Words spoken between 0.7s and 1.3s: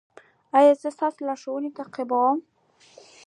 زه ستاسو